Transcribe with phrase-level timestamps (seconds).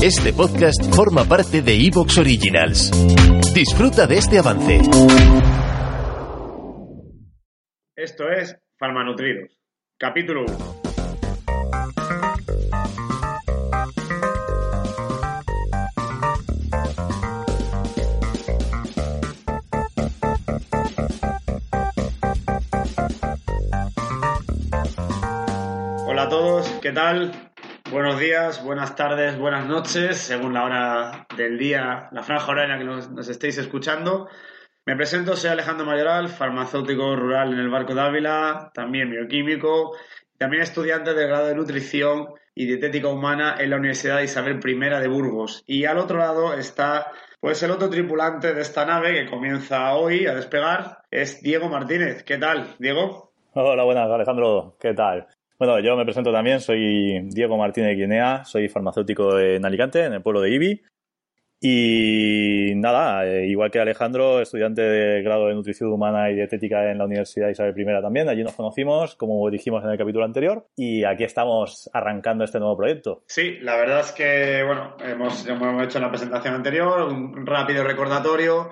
[0.00, 2.92] Este podcast forma parte de Evox Originals.
[3.52, 4.78] Disfruta de este avance.
[7.96, 9.58] Esto es Farmanutridos,
[9.98, 10.56] capítulo 1.
[26.06, 27.47] Hola a todos, ¿qué tal?
[27.90, 32.84] Buenos días, buenas tardes, buenas noches, según la hora del día, la franja horaria que
[32.84, 34.28] nos, nos estéis escuchando.
[34.84, 39.96] Me presento, soy Alejandro Mayoral, farmacéutico rural en el Barco de Ávila, también bioquímico,
[40.36, 45.08] también estudiante del grado de nutrición y dietética humana en la Universidad Isabel I de
[45.08, 45.64] Burgos.
[45.66, 50.26] Y al otro lado está pues el otro tripulante de esta nave que comienza hoy
[50.26, 52.22] a despegar, es Diego Martínez.
[52.22, 53.32] ¿Qué tal, Diego?
[53.54, 54.76] Hola, buenas, Alejandro.
[54.78, 55.26] ¿Qué tal?
[55.58, 60.22] Bueno, yo me presento también, soy Diego Martínez Guinea, soy farmacéutico en Alicante, en el
[60.22, 60.82] pueblo de Ibi.
[61.60, 66.98] Y nada, eh, igual que Alejandro, estudiante de grado de nutrición humana y dietética en
[66.98, 71.02] la Universidad Isabel I también, allí nos conocimos, como dijimos en el capítulo anterior, y
[71.02, 73.24] aquí estamos arrancando este nuevo proyecto.
[73.26, 77.82] Sí, la verdad es que, bueno, hemos, hemos hecho en la presentación anterior un rápido
[77.82, 78.70] recordatorio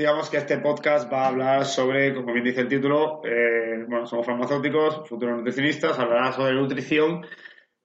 [0.00, 4.06] digamos que este podcast va a hablar sobre, como bien dice el título, eh, bueno,
[4.06, 7.26] somos farmacéuticos, futuros nutricionistas, hablará sobre nutrición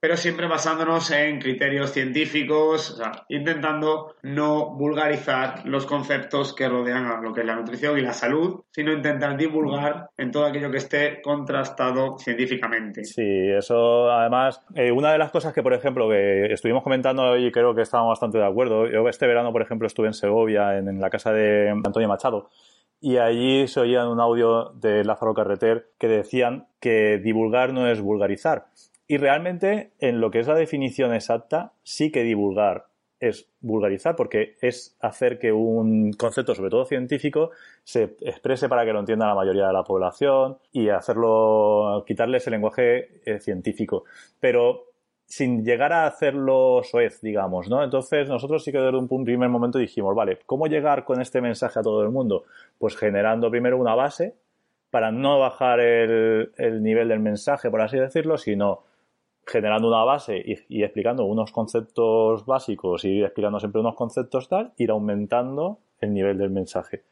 [0.06, 7.08] pero siempre basándonos en criterios científicos, o sea, intentando no vulgarizar los conceptos que rodean
[7.08, 10.70] a lo que es la nutrición y la salud, sino intentar divulgar en todo aquello
[10.70, 13.04] que esté contrastado científicamente.
[13.04, 17.52] Sí, eso además, eh, una de las cosas que, por ejemplo, que estuvimos comentando y
[17.52, 21.02] creo que estábamos bastante de acuerdo, yo este verano, por ejemplo, estuve en Segovia, en,
[21.02, 22.52] la casa de Antonio Machado,
[23.02, 28.00] y allí se oía un audio de Lázaro Carreter que decían que divulgar no es
[28.02, 28.68] vulgarizar.
[29.08, 32.88] Y realmente, en lo que es la definición exacta, sí que divulgar
[33.20, 37.52] es vulgarizar, porque es hacer que un concepto, sobre todo científico,
[37.84, 42.52] se exprese para que lo entienda la mayoría de la población y hacerlo, quitarle ese
[42.52, 44.04] lenguaje eh, científico.
[44.40, 44.86] Pero
[45.26, 47.84] sin llegar a hacerlo soez, digamos, ¿no?
[47.84, 51.80] Entonces nosotros sí que desde un primer momento dijimos, vale, ¿cómo llegar con este mensaje
[51.80, 52.44] a todo el mundo?
[52.78, 54.36] Pues generando primero una base
[54.92, 58.84] para no bajar el, el nivel del mensaje, por así decirlo, sino
[59.46, 64.90] generando una base y, explicando unos conceptos básicos y explicando siempre unos conceptos tal, ir
[64.90, 67.04] aumentando el nivel del mensaje.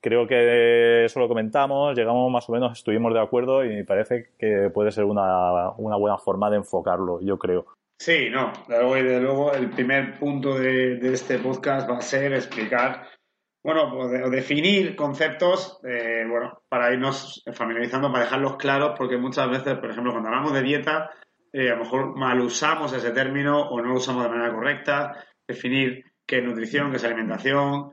[0.00, 4.30] Creo que eso lo comentamos, llegamos más o menos, estuvimos de acuerdo y me parece
[4.38, 7.66] que puede ser una, buena forma de enfocarlo, yo creo.
[7.98, 13.06] Sí, no, de luego, el primer punto de, este podcast va a ser explicar,
[13.62, 19.78] bueno, o definir conceptos, eh, bueno, para irnos familiarizando, para dejarlos claros, porque muchas veces,
[19.78, 21.10] por ejemplo, cuando hablamos de dieta,
[21.54, 25.24] eh, a lo mejor mal usamos ese término o no lo usamos de manera correcta,
[25.46, 27.92] definir qué es nutrición, qué es alimentación.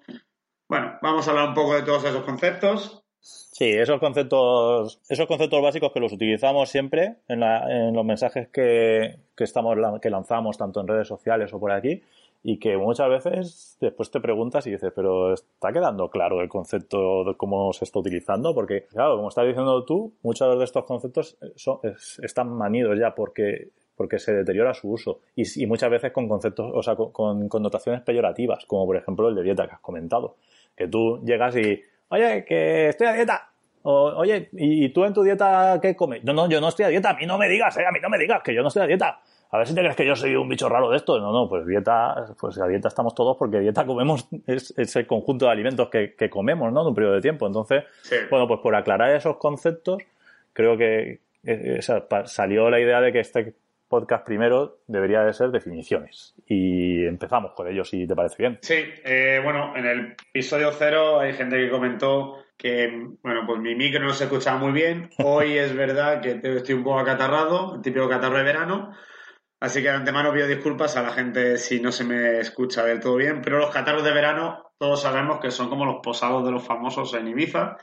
[0.67, 3.03] Bueno, vamos a hablar un poco de todos esos conceptos.
[3.19, 9.19] Sí, esos conceptos, esos conceptos básicos que los utilizamos siempre en, en los mensajes que,
[9.37, 12.01] que, estamos, que lanzamos tanto en redes sociales o por aquí
[12.43, 17.23] y que muchas veces después te preguntas y dices, pero ¿está quedando claro el concepto
[17.23, 18.55] de cómo se está utilizando?
[18.55, 21.79] Porque, claro, como estás diciendo tú, muchos de estos conceptos son,
[22.21, 26.81] están manidos ya porque, porque se deteriora su uso y, muchas veces con conceptos, o
[26.81, 30.37] sea, con, connotaciones peyorativas, como por ejemplo el de dieta que has comentado.
[30.75, 31.79] Que tú llegas y,
[32.09, 33.51] oye, que estoy a dieta,
[33.83, 36.23] o, oye, ¿y tú en tu dieta qué comes?
[36.23, 37.99] No, no, yo no estoy a dieta, a mí no me digas, eh, a mí
[38.01, 39.21] no me digas que yo no estoy a dieta
[39.51, 41.19] a ver si te crees que yo soy un bicho raro de esto.
[41.19, 45.45] No, no, pues dieta, pues la dieta estamos todos porque dieta comemos, es, el conjunto
[45.45, 46.81] de alimentos que, comemos, ¿no?
[46.81, 47.47] En un periodo de tiempo.
[47.47, 47.83] Entonces,
[48.29, 50.01] bueno, pues por aclarar esos conceptos,
[50.53, 51.79] creo que eh,
[52.25, 53.53] salió la idea de que este
[53.89, 56.33] podcast primero debería de ser definiciones.
[56.47, 58.57] Y empezamos con ello, si te parece bien.
[58.61, 62.87] Sí, eh, bueno, en el episodio cero hay gente que comentó que,
[63.21, 65.09] bueno, pues mi micro no se escuchaba muy bien.
[65.21, 68.93] Hoy es verdad que estoy un poco acatarrado, el típico catarro de verano.
[69.61, 72.99] Así que de antemano pido disculpas a la gente si no se me escucha del
[72.99, 76.51] todo bien, pero los catarros de verano todos sabemos que son como los posados de
[76.51, 77.77] los famosos en Ibiza.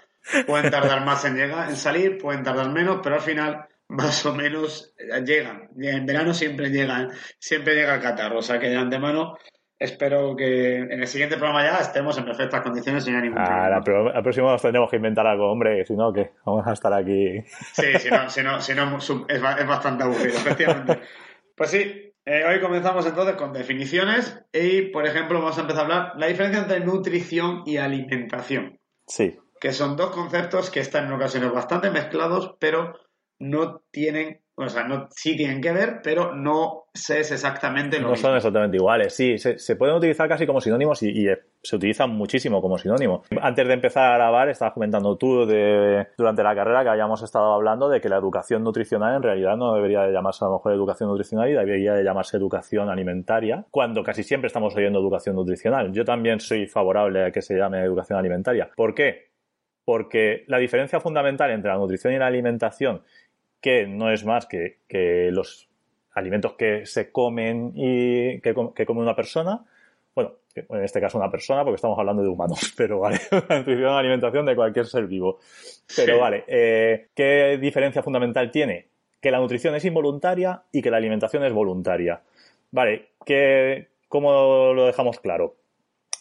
[0.45, 4.35] Pueden tardar más en llegar, en salir, pueden tardar menos, pero al final más o
[4.35, 4.93] menos
[5.25, 5.69] llegan.
[5.81, 8.41] En verano siempre llegan, siempre llega el catarro.
[8.41, 9.39] O sea que de antemano
[9.79, 14.11] espero que en el siguiente programa ya estemos en perfectas condiciones sin ningún ah, problema.
[14.17, 17.41] Al próximo nos tendremos que inventar algo, hombre, si no, que vamos a estar aquí.
[17.73, 20.99] Sí, si no, si no, si no es, es bastante aburrido, efectivamente.
[21.59, 25.85] Pues sí, eh, hoy comenzamos entonces con definiciones y, por ejemplo, vamos a empezar a
[25.85, 28.79] hablar la diferencia entre nutrición y alimentación.
[29.09, 29.37] Sí.
[29.61, 32.95] Que son dos conceptos que están en ocasiones bastante mezclados, pero
[33.41, 38.09] no tienen O sea, no, sí tienen que ver, pero no sé es exactamente lo
[38.09, 39.39] No son exactamente iguales, sí.
[39.39, 41.29] Se, se pueden utilizar casi como sinónimos y, y,
[41.63, 43.23] se utilizan muchísimo como sinónimo.
[43.41, 47.53] Antes de empezar a grabar, estabas comentando tú de, durante la carrera que habíamos estado
[47.53, 50.73] hablando de que la educación nutricional en realidad no debería de llamarse a lo mejor
[50.73, 55.93] educación nutricional y debería de llamarse educación alimentaria, cuando casi siempre estamos oyendo educación nutricional.
[55.93, 58.71] Yo también soy favorable a que se llame educación alimentaria.
[58.75, 59.29] ¿Por qué?
[59.85, 63.03] Porque la diferencia fundamental entre la nutrición y la alimentación
[63.61, 65.69] que no es más que, que los
[66.15, 69.65] alimentos que se comen y que, que, come una persona,
[70.15, 73.93] bueno, en este caso una persona porque estamos hablando de humanos, pero vale, la nutrición
[73.93, 75.39] alimentación de cualquier ser vivo.
[75.95, 76.21] Pero sí.
[76.21, 78.89] vale, eh, ¿qué diferencia fundamental tiene?
[79.21, 82.23] Que la nutrición es involuntaria y que la alimentación es voluntaria.
[82.71, 85.57] Vale, ¿qué, ¿cómo lo dejamos claro?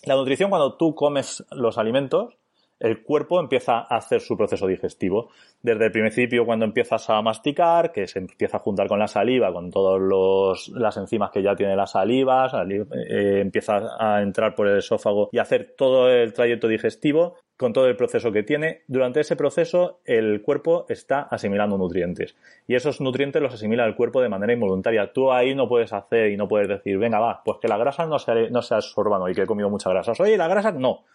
[0.03, 2.37] La nutrición cuando tú comes los alimentos,
[2.79, 5.29] el cuerpo empieza a hacer su proceso digestivo.
[5.61, 9.51] Desde el principio, cuando empiezas a masticar, que se empieza a juntar con la saliva,
[9.51, 14.77] con todas las enzimas que ya tiene la saliva, eh, empieza a entrar por el
[14.77, 18.83] esófago y hacer todo el trayecto digestivo con todo el proceso que tiene.
[18.87, 22.35] Durante ese proceso, el cuerpo está asimilando nutrientes.
[22.67, 25.11] Y esos nutrientes los asimila el cuerpo de manera involuntaria.
[25.11, 28.05] Tú ahí no puedes hacer y no puedes decir, venga, va, pues que la grasa
[28.05, 30.19] no se, no se absorban hoy, que he comido muchas grasas.
[30.19, 31.05] Oye, la grasa no.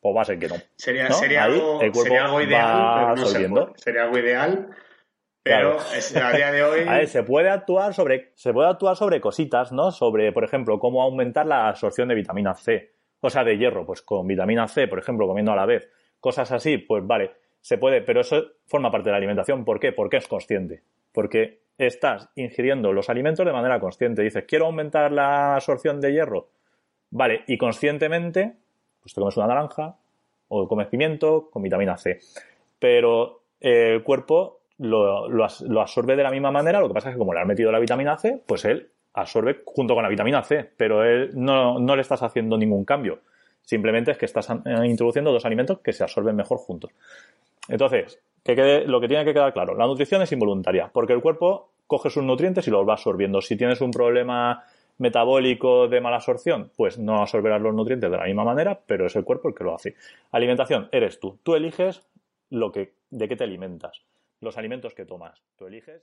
[0.00, 0.56] Pues va a ser que no.
[0.76, 1.14] Sería, ¿no?
[1.14, 3.82] sería, ahí algo, sería ideal, pero no se.
[3.82, 4.68] Sería algo ideal,
[5.44, 6.26] pero Claro.
[6.26, 6.80] a día de hoy...
[6.88, 9.92] A ver, se puede actuar sobre, se puede actuar sobre cositas, ¿no?
[9.92, 12.93] Sobre, por ejemplo, cómo aumentar la absorción de vitamina C.
[13.26, 15.88] O sea, de hierro, pues con vitamina C, por ejemplo, comiendo a la vez.
[16.20, 17.30] Cosas así, pues vale,
[17.62, 18.36] se puede, pero eso
[18.66, 19.64] forma parte de la alimentación.
[19.64, 19.92] ¿Por qué?
[19.92, 20.82] Porque es consciente.
[21.10, 24.20] Porque estás ingiriendo los alimentos de manera consciente.
[24.20, 26.50] Dices, quiero aumentar la absorción de hierro.
[27.12, 28.56] Vale, y conscientemente,
[29.00, 29.96] pues te comes una naranja
[30.48, 32.18] o comes pimiento con vitamina C.
[32.78, 37.14] Pero eh, el cuerpo lo, lo absorbe de la misma manera, lo que pasa es
[37.14, 40.42] que como le has metido la vitamina C, pues él absorbe junto con la vitamina
[40.42, 43.20] C, pero él no, no le estás haciendo ningún cambio.
[43.62, 46.90] Simplemente es que estás eh, introduciendo dos alimentos que se absorben mejor juntos.
[47.68, 51.22] Entonces, que quede- lo que tiene que quedar claro, la nutrición es involuntaria, porque el
[51.22, 53.40] cuerpo coge sus nutrientes y los va absorbiendo.
[53.40, 54.64] Si tienes un problema
[54.98, 59.16] metabólico de mala absorción, pues no absorberás los nutrientes de la misma manera, pero es
[59.16, 59.94] el cuerpo el que lo hace.
[60.32, 61.38] Alimentación, eres tú.
[61.42, 62.02] Tú eliges
[62.50, 64.02] lo que, de qué te alimentas,
[64.40, 65.42] los alimentos que tomas.
[65.56, 66.02] Tú eliges.